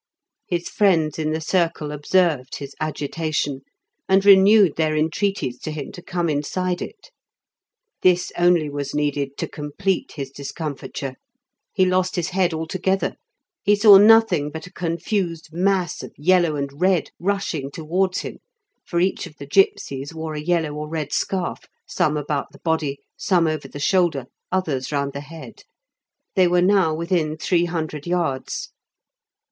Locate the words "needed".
8.95-9.37